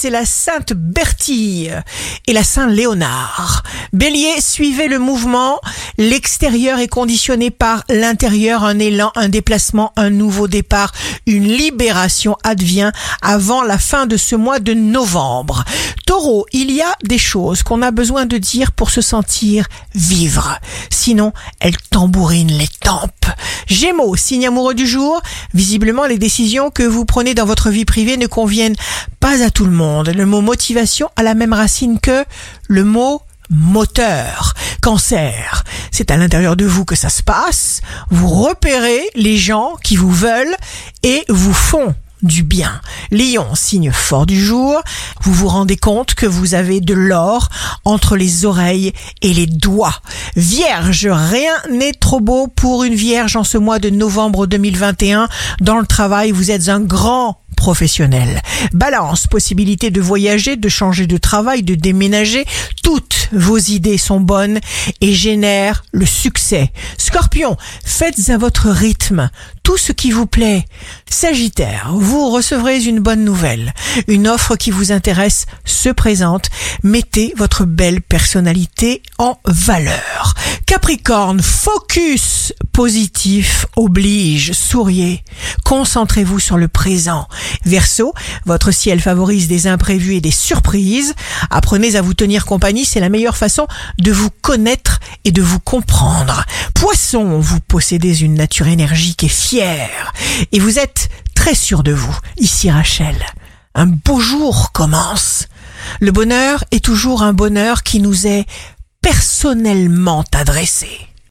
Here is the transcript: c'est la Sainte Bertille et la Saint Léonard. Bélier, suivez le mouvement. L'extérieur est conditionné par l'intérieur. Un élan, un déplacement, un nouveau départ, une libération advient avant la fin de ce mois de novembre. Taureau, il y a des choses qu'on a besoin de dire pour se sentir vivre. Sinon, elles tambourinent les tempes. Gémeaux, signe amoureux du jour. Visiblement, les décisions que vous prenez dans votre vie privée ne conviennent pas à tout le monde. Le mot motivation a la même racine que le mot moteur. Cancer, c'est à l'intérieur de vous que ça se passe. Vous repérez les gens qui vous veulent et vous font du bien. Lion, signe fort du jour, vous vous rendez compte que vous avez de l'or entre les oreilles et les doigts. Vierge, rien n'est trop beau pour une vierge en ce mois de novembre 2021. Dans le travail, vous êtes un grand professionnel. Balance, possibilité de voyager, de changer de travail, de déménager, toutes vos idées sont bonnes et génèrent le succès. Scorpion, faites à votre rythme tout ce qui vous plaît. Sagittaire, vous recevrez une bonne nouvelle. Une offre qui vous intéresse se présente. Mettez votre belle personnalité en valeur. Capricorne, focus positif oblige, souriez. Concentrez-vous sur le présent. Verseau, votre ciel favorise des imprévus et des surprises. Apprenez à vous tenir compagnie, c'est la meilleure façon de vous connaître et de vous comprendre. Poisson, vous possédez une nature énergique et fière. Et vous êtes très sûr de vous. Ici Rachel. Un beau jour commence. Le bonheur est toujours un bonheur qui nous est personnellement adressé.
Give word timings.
c'est 0.00 0.08
la 0.08 0.24
Sainte 0.24 0.72
Bertille 0.72 1.70
et 2.26 2.32
la 2.32 2.42
Saint 2.42 2.68
Léonard. 2.68 3.62
Bélier, 3.92 4.40
suivez 4.40 4.88
le 4.88 4.98
mouvement. 4.98 5.60
L'extérieur 5.98 6.78
est 6.78 6.88
conditionné 6.88 7.50
par 7.50 7.84
l'intérieur. 7.90 8.64
Un 8.64 8.78
élan, 8.78 9.12
un 9.14 9.28
déplacement, 9.28 9.92
un 9.96 10.08
nouveau 10.08 10.48
départ, 10.48 10.92
une 11.26 11.46
libération 11.46 12.38
advient 12.44 12.92
avant 13.20 13.62
la 13.62 13.76
fin 13.76 14.06
de 14.06 14.16
ce 14.16 14.36
mois 14.36 14.58
de 14.58 14.72
novembre. 14.72 15.64
Taureau, 16.06 16.46
il 16.52 16.70
y 16.70 16.80
a 16.80 16.96
des 17.04 17.18
choses 17.18 17.62
qu'on 17.62 17.82
a 17.82 17.90
besoin 17.90 18.24
de 18.24 18.38
dire 18.38 18.72
pour 18.72 18.88
se 18.88 19.02
sentir 19.02 19.66
vivre. 19.94 20.58
Sinon, 20.88 21.34
elles 21.60 21.76
tambourinent 21.76 22.56
les 22.56 22.68
tempes. 22.68 23.26
Gémeaux, 23.70 24.16
signe 24.16 24.48
amoureux 24.48 24.74
du 24.74 24.86
jour. 24.86 25.22
Visiblement, 25.54 26.04
les 26.06 26.18
décisions 26.18 26.70
que 26.70 26.82
vous 26.82 27.04
prenez 27.04 27.34
dans 27.34 27.46
votre 27.46 27.70
vie 27.70 27.84
privée 27.84 28.16
ne 28.16 28.26
conviennent 28.26 28.74
pas 29.20 29.44
à 29.44 29.50
tout 29.50 29.64
le 29.64 29.70
monde. 29.70 30.08
Le 30.08 30.26
mot 30.26 30.40
motivation 30.40 31.08
a 31.14 31.22
la 31.22 31.34
même 31.34 31.52
racine 31.52 32.00
que 32.00 32.24
le 32.66 32.82
mot 32.82 33.22
moteur. 33.48 34.54
Cancer, 34.82 35.64
c'est 35.92 36.10
à 36.10 36.16
l'intérieur 36.16 36.56
de 36.56 36.64
vous 36.64 36.84
que 36.84 36.96
ça 36.96 37.10
se 37.10 37.22
passe. 37.22 37.80
Vous 38.10 38.28
repérez 38.28 39.08
les 39.14 39.36
gens 39.36 39.76
qui 39.84 39.94
vous 39.94 40.10
veulent 40.10 40.56
et 41.04 41.24
vous 41.28 41.54
font 41.54 41.94
du 42.22 42.42
bien. 42.42 42.80
Lion, 43.10 43.54
signe 43.54 43.92
fort 43.92 44.26
du 44.26 44.38
jour, 44.38 44.80
vous 45.22 45.32
vous 45.32 45.48
rendez 45.48 45.76
compte 45.76 46.14
que 46.14 46.26
vous 46.26 46.54
avez 46.54 46.80
de 46.80 46.94
l'or 46.94 47.48
entre 47.84 48.16
les 48.16 48.44
oreilles 48.44 48.92
et 49.22 49.32
les 49.32 49.46
doigts. 49.46 50.00
Vierge, 50.36 51.08
rien 51.10 51.54
n'est 51.70 51.92
trop 51.92 52.20
beau 52.20 52.46
pour 52.48 52.84
une 52.84 52.94
vierge 52.94 53.36
en 53.36 53.44
ce 53.44 53.58
mois 53.58 53.78
de 53.78 53.90
novembre 53.90 54.46
2021. 54.46 55.28
Dans 55.60 55.78
le 55.78 55.86
travail, 55.86 56.30
vous 56.30 56.50
êtes 56.50 56.68
un 56.68 56.80
grand 56.80 57.40
professionnel. 57.60 58.40
Balance, 58.72 59.26
possibilité 59.26 59.90
de 59.90 60.00
voyager, 60.00 60.56
de 60.56 60.68
changer 60.70 61.06
de 61.06 61.18
travail, 61.18 61.62
de 61.62 61.74
déménager, 61.74 62.46
toutes 62.82 63.28
vos 63.32 63.58
idées 63.58 63.98
sont 63.98 64.18
bonnes 64.18 64.60
et 65.02 65.12
génèrent 65.12 65.84
le 65.92 66.06
succès. 66.06 66.72
Scorpion, 66.96 67.58
faites 67.84 68.30
à 68.30 68.38
votre 68.38 68.70
rythme 68.70 69.28
tout 69.62 69.76
ce 69.76 69.92
qui 69.92 70.10
vous 70.10 70.26
plaît. 70.26 70.64
Sagittaire, 71.08 71.90
vous 71.92 72.30
recevrez 72.30 72.82
une 72.82 72.98
bonne 72.98 73.24
nouvelle. 73.24 73.74
Une 74.08 74.26
offre 74.26 74.56
qui 74.56 74.70
vous 74.70 74.90
intéresse 74.90 75.44
se 75.66 75.90
présente. 75.90 76.46
Mettez 76.82 77.34
votre 77.36 77.66
belle 77.66 78.00
personnalité 78.00 79.02
en 79.18 79.38
valeur. 79.44 80.34
Capricorne, 80.70 81.42
focus 81.42 82.52
positif 82.72 83.66
oblige, 83.74 84.52
souriez. 84.52 85.24
Concentrez-vous 85.64 86.38
sur 86.38 86.58
le 86.58 86.68
présent. 86.68 87.26
Verseau, 87.64 88.14
votre 88.46 88.70
ciel 88.70 89.00
favorise 89.00 89.48
des 89.48 89.66
imprévus 89.66 90.14
et 90.14 90.20
des 90.20 90.30
surprises. 90.30 91.16
Apprenez 91.50 91.96
à 91.96 92.02
vous 92.02 92.14
tenir 92.14 92.46
compagnie, 92.46 92.84
c'est 92.84 93.00
la 93.00 93.08
meilleure 93.08 93.36
façon 93.36 93.66
de 93.98 94.12
vous 94.12 94.30
connaître 94.30 95.00
et 95.24 95.32
de 95.32 95.42
vous 95.42 95.58
comprendre. 95.58 96.44
Poisson, 96.72 97.40
vous 97.40 97.58
possédez 97.58 98.20
une 98.22 98.34
nature 98.34 98.68
énergique 98.68 99.24
et 99.24 99.28
fière. 99.28 100.12
Et 100.52 100.60
vous 100.60 100.78
êtes 100.78 101.08
très 101.34 101.56
sûr 101.56 101.82
de 101.82 101.92
vous. 101.92 102.16
Ici 102.36 102.70
Rachel. 102.70 103.16
Un 103.74 103.86
beau 103.86 104.20
jour 104.20 104.70
commence. 104.70 105.48
Le 105.98 106.12
bonheur 106.12 106.62
est 106.70 106.84
toujours 106.84 107.22
un 107.22 107.32
bonheur 107.32 107.82
qui 107.82 107.98
nous 107.98 108.28
est 108.28 108.46
personnellement 109.00 110.24
adressé. 110.34 111.09